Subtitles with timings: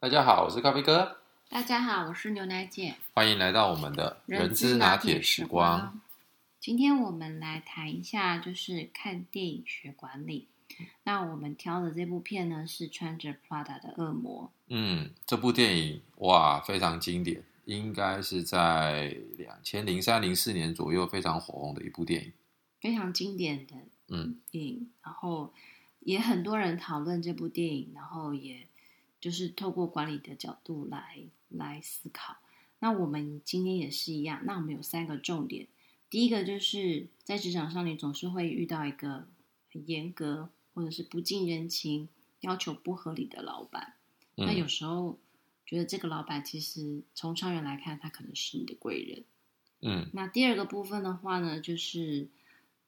[0.00, 1.18] 大家好，我是咖啡哥，
[1.50, 2.94] 大家好，我是牛奶姐。
[3.12, 6.00] 欢迎来到我们的人之拿铁时光。
[6.58, 10.48] 今天我们来谈一下，就是看电影学管理。
[11.02, 14.50] 那我们挑的这部片呢，是穿着 Prada 的恶魔。
[14.68, 22.32] 嗯，这部电影哇，非常经典，应该是在两千零三零四年左右非常火红的一部电影，
[22.80, 23.74] 非常经典的
[24.08, 24.90] 嗯电影。
[25.02, 25.52] 然后
[25.98, 28.66] 也很多人讨论这部电影，然后也。
[29.20, 32.36] 就是透过管理的角度来来思考。
[32.78, 34.42] 那我们今天也是一样。
[34.44, 35.68] 那我们有三个重点。
[36.08, 39.28] 第一个就是在职场上，你总是会遇到一个
[39.70, 42.08] 很严格或者是不近人情、
[42.40, 43.94] 要求不合理的老板。
[44.34, 45.18] 那有时候
[45.66, 49.24] 觉得这个老板其实从长远来看，他可能是你的贵人。
[49.82, 50.08] 嗯。
[50.14, 52.28] 那第二个部分的话呢，就是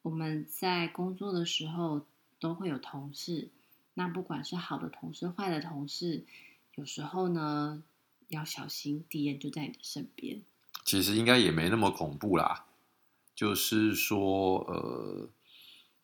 [0.00, 2.06] 我们在工作的时候
[2.40, 3.50] 都会有同事。
[3.94, 6.24] 那不管是好的同事、坏的同事，
[6.74, 7.84] 有时候呢
[8.26, 10.42] 要小心，敌人就在你的身边。
[10.84, 12.66] 其实应该也没那么恐怖啦，
[13.36, 15.30] 就是说，呃，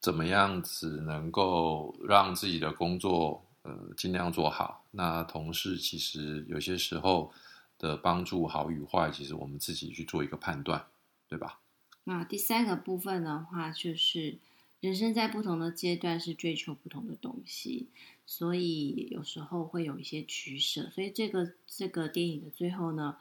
[0.00, 4.84] 怎么样子能够让自己的工作呃尽量做好？
[4.92, 7.32] 那同事其实有些时候
[7.78, 10.86] 的帮助好与坏，其实我们自己去做一个判断，
[11.28, 11.58] 对吧？
[12.04, 14.38] 那第三个部分的话，就是。
[14.82, 17.86] 人生在不同的阶段是追求不同的东西，
[18.26, 20.90] 所以有时候会有一些取舍。
[20.90, 23.16] 所以这个这个电影的最后呢，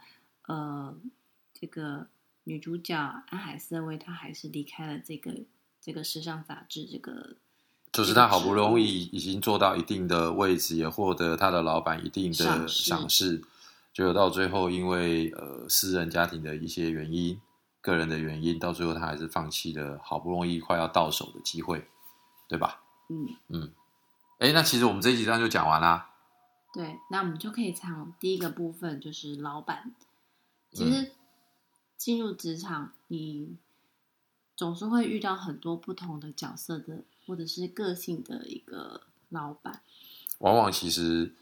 [0.47, 0.97] 呃，
[1.53, 2.07] 这个
[2.45, 5.31] 女主角安海瑟薇她还是离开了这个
[5.79, 7.35] 这个时尚杂志，这个
[7.93, 13.39] 就是她好不容易已经做到一定的位置，也获得她的老板一定的赏识，
[13.93, 17.39] 就到最后因为呃私人家庭的一些原因。
[17.81, 21.87] 个人的原因，到最后他还是放弃了好不容易快要到手的机会，
[22.47, 22.83] 对吧？
[23.09, 23.73] 嗯嗯，
[24.37, 26.11] 哎，那其实我们这一集上就讲完啦。
[26.71, 29.93] 对，那我们就可以从第一个部分，就是老板。
[30.71, 31.11] 其实
[31.97, 33.57] 进入职场，你
[34.55, 39.81] 总是会遇到很多不同的角色的，或者是个性的一个老板。
[40.37, 41.33] 往往其实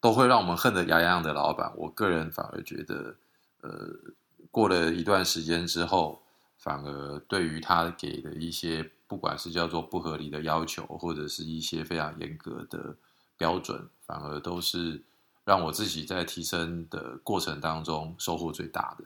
[0.00, 1.72] 都会让我们恨得牙痒痒的老板。
[1.76, 3.16] 我个人反而觉得，
[3.62, 4.12] 呃。
[4.56, 6.22] 过了一段时间之后，
[6.56, 12.96] 反而对于他给的一些，不管是叫做不合理的要求，或者是一些非常严格的
[13.36, 15.02] 标准，反而都是
[15.44, 19.04] 让我自己在提升的过程当中收获最大的。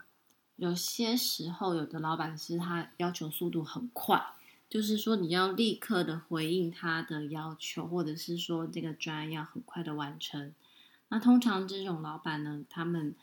[0.54, 4.24] 有些时候，有的老板是他要求速度很快，
[4.68, 10.54] 就是说你要立刻的回应他的要求，或者是说这个专案要很快的完成。
[11.08, 13.16] 那通常这种老板呢，他们。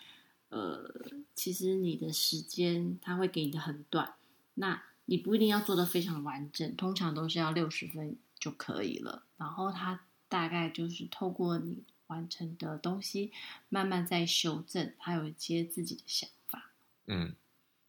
[0.50, 0.90] 呃，
[1.36, 4.14] 其实你的时间他会给你的很短，
[4.54, 9.24] 那你不一定要做的非常完整，通常都是要六十分就可以了。
[9.38, 10.00] 然后他
[10.30, 13.34] 大概就是透过你完成的东西，
[13.68, 16.72] 慢慢在修正，他有一些自己的想法。
[17.08, 17.36] 嗯，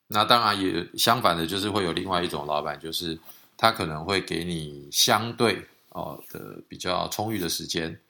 [0.08, 3.16] 那当然也相反的，就是会有另外一种老板，就是
[3.56, 8.00] 他可能会给你相对哦的比较充裕的时间，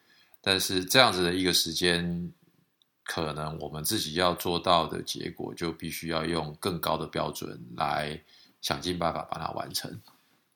[0.40, 2.32] 但是这样子的一个时间。
[3.08, 8.20] 可能我们自己要做到的结果，就必须要用更高的标准来
[8.60, 9.98] 想尽办法把它完成，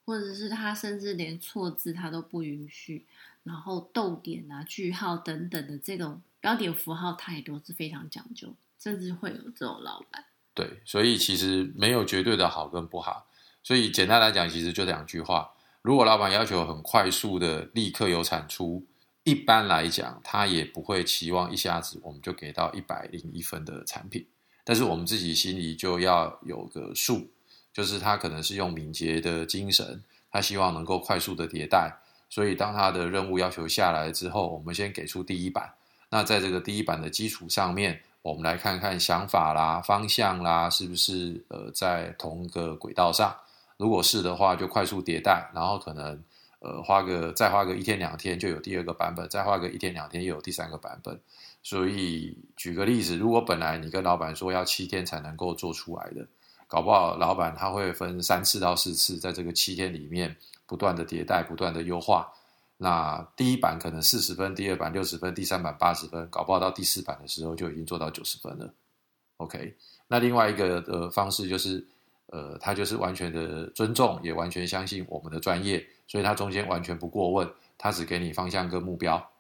[0.04, 3.06] 或者是他甚至连错字他都不允许，
[3.42, 10.22] 然后逗点啊、句号等等的这种标点符号，他也都是非常讲究，甚至会有这种老板。
[10.52, 13.26] 对，所以其实没有绝对的好跟不好，
[13.62, 18.86] 所以简单来讲，其实就两句话：如果老板要求很快速的立刻有产出。
[19.25, 24.27] 一般来讲，他也不会期望一下子我们就给到一百零一分的产品，
[24.65, 27.31] 但是我们自己心里就要有个数，
[27.72, 31.97] 就是他可能是用敏捷的精神，他希望能够快速的迭代，
[32.28, 35.72] 所以当他的任务要求下来之后，我们先给出第一版。
[36.11, 43.32] 那在这个第一版的基础上面，我们来看看想法啦、方向啦，是不是呃在同一个轨道上？
[43.77, 46.21] 如果是的话，就快速迭代，然后可能。
[46.65, 51.21] 呃，花个再花个一天两天就有第二个版本，再花个一天两天又有第三个版本。
[51.61, 56.25] 所以举个例子，如果本来你跟老板说要七天才能够做出来的，
[56.69, 62.32] 搞不好老板他会分三次到四次，在这个七天里面不断的迭代、不断的优化。
[62.76, 68.73] 那第一版可能四十分，第二版六十分，第三版八十分，搞不好到第四版的时候就已经做到九十分了。
[69.38, 69.76] OK，
[70.06, 71.85] 那另外一个的方式就是。
[72.32, 77.46] 呃，他就是完全的尊重，也完全相信我们的专业，所以他中间完全不过问，
[77.76, 79.31] 他只给你方向跟目标。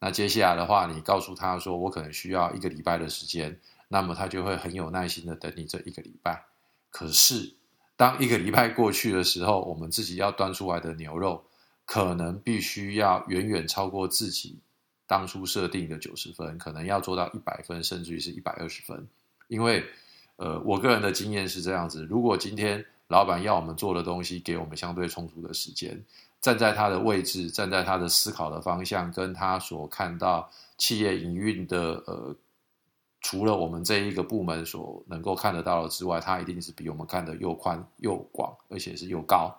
[0.00, 3.58] 那接下来的话，你告诉他说，我可能需要一个礼拜的时间，
[3.88, 6.44] 那么他就会很有耐心的等你这一个礼拜。
[6.90, 7.54] 可是，
[7.96, 11.42] 当一个礼拜过去的时候，我们自己要端出来的牛肉，
[11.86, 14.58] 可能必须要远远超过自己
[15.06, 19.08] 当初设定的九十分，可能要做到一百分，甚至于是一百二十分。
[19.48, 19.84] 因为，
[20.40, 26.02] 呃，我个人的经验是这样子：如果今天老板要我们做的东西，给我们相对充足的时间，
[26.40, 32.34] 站在他的位置，站在他的思考的方向，跟他所看到企业营运的，呃，
[33.20, 39.54] 除了我们这一个部门所能够看得到的之外，他一定是比我们看的又宽又广，而且是又高。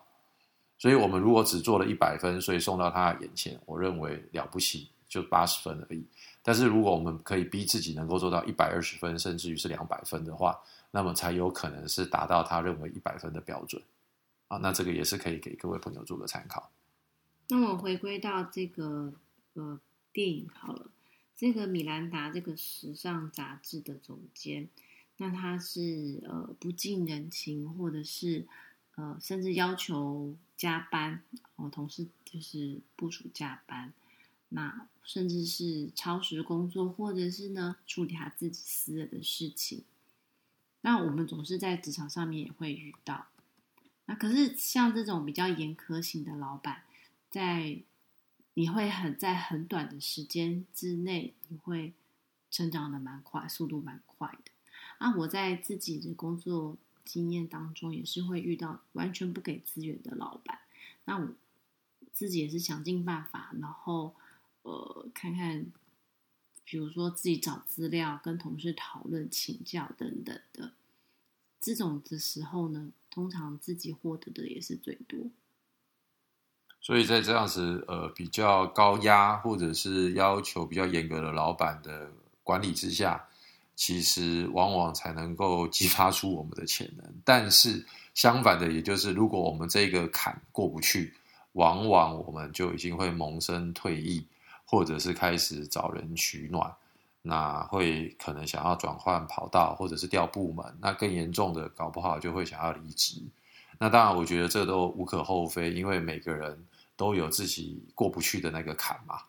[0.80, 6.04] 所以，我们如果只做了一百分，所以送到他的眼前，我认为了不起，就八十分而已。
[6.44, 10.60] 但是，如果我们可以逼自己能够做到一百二十分，甚至于是两百分的话，
[10.92, 13.82] 那么才有可能是达到他认为一百分的标准。
[14.48, 16.72] 啊，那这个也是可以给各位朋友做个参考。
[17.50, 19.14] 那我回归到这个
[19.54, 19.80] 呃
[20.12, 20.88] 电影好了，
[21.38, 24.68] 这个米兰达这个时尚杂志的总监，
[25.18, 28.48] 那他是呃不近人情，或者是
[28.96, 30.36] 呃甚至要求。
[30.58, 31.24] 加班，
[31.56, 33.92] 我同事就是部署加班，
[34.51, 39.83] 那甚至是超时工作，或者是呢处理他自己私人的事情。
[40.81, 43.27] 那我们总是在职场上面也会遇到。
[44.06, 46.83] 那可是像这种比较严苛型的老板，
[47.30, 47.81] 在
[48.53, 51.94] 你会很在很短的时间之内，你会
[52.50, 54.51] 成长的蛮快，速度蛮快的。
[55.00, 56.77] 啊，我在自己的工作。
[57.03, 60.59] 经验当中也是会遇到完全不给资源的老板，
[61.06, 61.33] 那我
[62.13, 64.15] 自己也是想尽办法，然后
[64.63, 65.68] 呃看看，
[66.63, 70.74] 比如说自己找资料、跟同事讨论、请教等等的，
[71.60, 75.19] 这种的时候呢，通常自己获得的也是最多。
[76.80, 82.12] 所以在这样子呃比较高压或者是要求比较严格的老板的
[82.44, 83.28] 管理之下。
[83.74, 91.16] 其实往往才能够激发出我们的潜能，但是相反的，也就是如果我们这个坎过不去，
[91.54, 94.24] 往往我们就已经会萌生退役，
[94.72, 96.74] 或者是开始找人取暖，
[97.22, 103.22] 那会可能想要转换跑道，或者是调部门，那更严重的，搞不好就会想要离职。
[103.78, 106.58] 那当然，我觉得这都无可厚非，因为每个人
[106.96, 109.20] 都有自己过不去的那个坎嘛。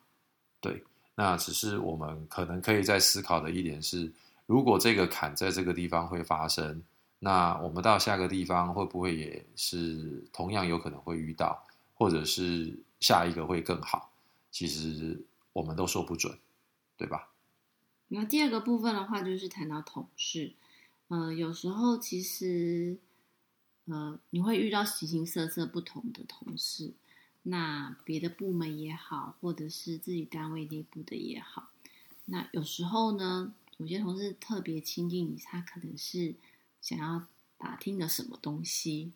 [0.61, 0.81] 对，
[1.17, 4.13] 那只是我们可能可以在思考的一点是。
[4.47, 6.81] 如果这个坎在这个地方会发生，
[7.19, 11.61] 那我们到下个地方会不会也是同样有可能会遇到，
[11.95, 14.09] 或者是下一个会更好？
[14.51, 15.19] 其实
[15.53, 16.39] 我们都说不准，
[16.97, 17.33] 对吧？
[18.09, 20.55] 那第二个部分的话，就是谈到同事，
[21.09, 22.99] 嗯，有时候其实，
[23.87, 26.93] 呃，你会遇到形形色色不同的同事，
[27.43, 31.71] 那别的部门也好，或者是自己单位内部的也好，
[32.27, 33.55] 那有时候呢？
[33.79, 36.35] 有些同事特别亲近你，他可能是
[36.81, 37.27] 想要
[37.59, 39.11] 打听的什么东西，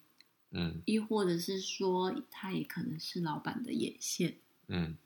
[0.50, 4.96] 嗯，亦或者是说他也可能是老板的眼线，嗯，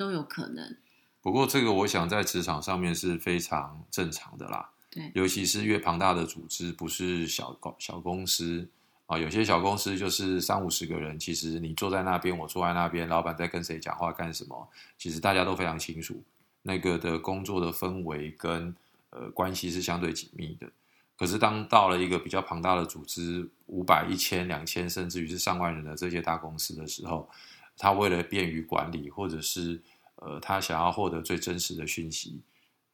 [0.00, 0.74] 都有可能。
[1.20, 8.66] 不过这个我想在职场上面是非常正常的啦，对，尤其是越庞大的组织，不是小公小公司
[9.04, 14.66] 啊，有些小公司就是三五十个人，其实你坐在那边，我坐在那边，老板在跟谁讲话干什么，
[14.96, 16.22] 其实大家都非常清楚
[16.62, 18.74] 那个的工作的氛围跟。
[19.12, 20.70] 呃，关系是相对紧密的。
[21.18, 27.28] 可是，当到了一个比较庞大的组织，五百、一千、两千，甚至于是上万人的这些大公司的时候，
[27.80, 29.80] 他为了便于管理，或者是
[30.16, 32.42] 呃，他想要获得最真实的讯息，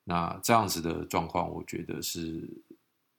[0.05, 2.49] 那这样子的状况，我觉得是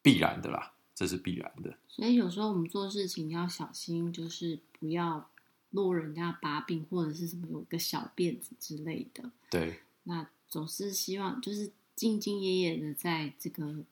[0.01, 1.77] 必然的啦，这是必然的。
[1.89, 5.29] 所以有时候我们做事情要小心，就是不要
[5.71, 9.29] 落人家把柄，或者是什么有个小辫子之类的。
[9.49, 11.73] 对，那总是希望就是。
[11.97, 13.83] 兢兢业业的在这个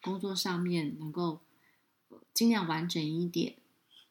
[0.00, 1.40] 工作上面，能够
[2.32, 3.56] 尽量完整一点。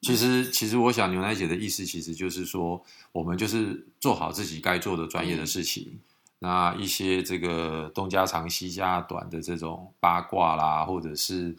[0.01, 5.99] 其实，其实我想牛奶姐的意思，其实就是说，我们就是做好自己该做的专业的事情。
[6.39, 11.53] 那一些这个东家长西家短的这种八卦啦，或者是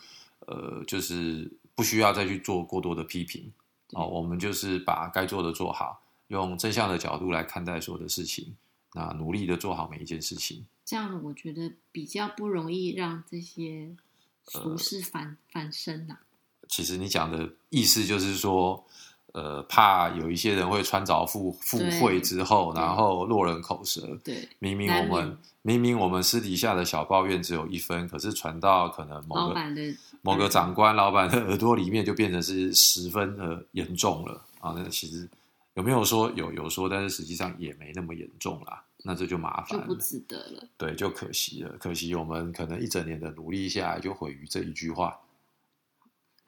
[0.46, 3.52] 呃，就是不需要再去做过多的批评
[3.92, 4.06] 哦。
[4.06, 8.56] 我们就是把该做的做好，用正向的角度来看待所有的事情，
[8.94, 10.64] 那努力的做好每一件事情。
[10.86, 13.94] 这样我觉得比较不容易让这些
[14.46, 16.16] 俗事反反身呐。
[16.70, 18.82] 其实你讲的意思就是说，
[19.32, 24.16] 呃，怕有一些人会穿凿附附会之后，然后落人口舌。
[24.24, 29.54] 对，明明我们明明我们私底下的小抱怨只有一分，可是传到可能某个
[30.22, 34.72] 某个长官老板的耳朵里面，就变成是十分的严重了啊！
[34.76, 35.28] 那其实
[35.74, 38.82] 有没有说有有说，但是实际上也没那么严重啦。
[39.02, 40.62] 那这就麻烦，就不值得了。
[40.76, 45.18] 对，就可惜了，可惜我们可能一整年的努力下来，就毁于这一句话。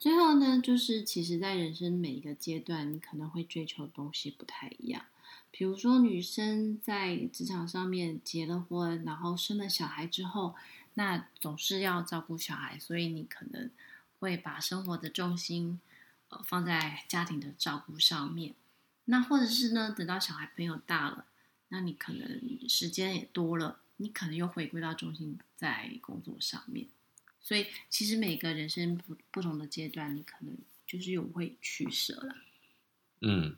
[0.03, 5.05] 最后呢，就是其实，在人生每一个阶段，你可能会追求的东西不太一样。
[5.53, 10.57] 比如说女生在职场上面结了婚，然后生了小孩之后，
[10.95, 13.71] 那总是要照顾小孩，所以你可能
[14.19, 15.81] 会把生活的重心
[16.31, 18.57] 呃放在家庭的照顾上面。
[19.05, 21.27] 那或者是呢，等到小孩朋友大了，
[21.69, 26.89] 那你可能时间也多了，你可能又回归到重心在工作上面。
[27.43, 30.57] 所以其实每个人生不不同的阶段，你可能
[30.87, 32.35] 就是有会取舍了。
[33.21, 33.57] 嗯，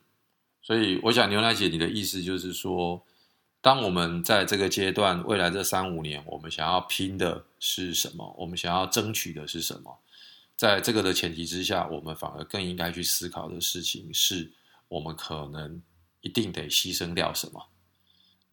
[0.62, 3.04] 所以我想牛奶姐你的意思就是说，
[3.60, 8.34] 当我们在这个阶段，未来这三五年，我们想要拼的是什么？
[8.38, 9.98] 我们想要争取的是什么？
[10.56, 14.52] 在这个的前提之下，我们反而更应该去思考的事情是。
[14.86, 15.82] 我们可能
[16.20, 17.66] 一定得牺牲掉什么，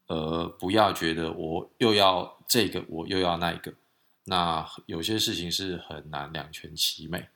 [0.07, 3.71] 而不要觉得我又要这个，我又要那个。
[4.25, 7.29] 那有些事情是很难两全其美，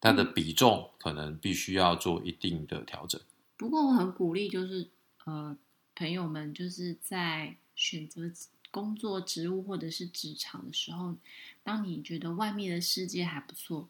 [0.00, 3.20] 它的比重可能必须要做一定的调整。
[3.56, 4.88] 不过我很鼓励，就是
[5.24, 5.56] 呃，
[5.94, 8.30] 朋友们就是在选择
[8.70, 11.16] 工作职务或者是职场的时候，
[11.62, 13.88] 当你觉得外面的世界还不错，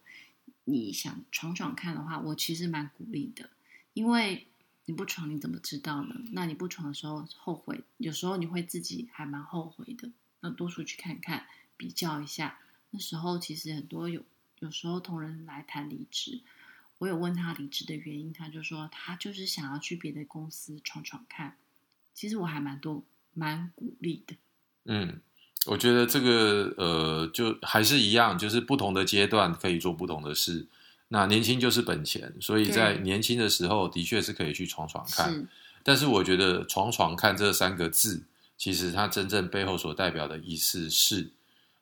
[0.63, 3.49] 你想闯闯看的话，我其实蛮鼓励的。
[3.93, 4.47] 因为
[4.85, 6.15] 你不闯，你怎么知道呢？
[6.31, 10.09] 那你不闯的时候后悔，有时候你会自己还蛮后悔的。
[10.39, 12.59] 那多出去看看，比较一下。
[12.89, 14.23] 那时候其实很多有
[14.59, 16.41] 有时候同仁来谈离职，
[16.97, 21.57] 我有问他离职的原因，他就说他就是想要去别的公司闯闯看。
[22.13, 23.03] 其实我还蛮多
[23.33, 24.35] 蛮鼓励的。
[24.85, 25.21] 嗯，
[25.67, 30.65] 我觉得这个呃，就还是一样，就是不同的阶段可以做不同的事。
[31.09, 35.47] 那年轻就是本钱，所以在年轻的时候的确是可以去闯闯看。
[35.83, 38.23] 但是我觉得“闯闯看”这三个字，
[38.57, 41.29] 其实它真正背后所代表的意思是，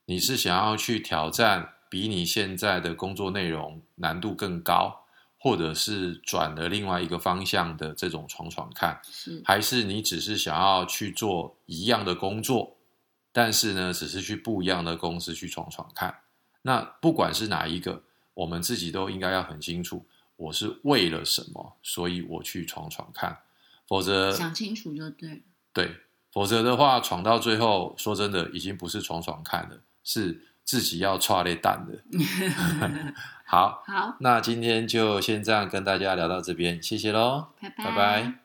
[0.06, 5.06] 你是想要去挑战比你现在的工作内容难度更高，
[5.38, 9.02] 或者是转了另外一个方向的这种闯闯看，
[9.44, 12.78] 还是你只是想要去做一样的工作，
[13.32, 16.22] 但是呢，只是去不一样的公司去闯闯看。
[16.62, 18.04] 那不管是哪一个。
[18.36, 23.38] 我们自己都应该要很清楚，我是为了什么，所以我去闯闯看，
[23.88, 25.42] 否则想清楚就对。
[25.72, 25.96] 对，
[26.34, 32.00] 否则的话，闯到最后，说真的，已经不是闯闯看了，是自己要踹裂蛋的。
[33.46, 38.45] 好，好，那今天就先这样跟大家聊到这边，谢谢喽，拜拜拜。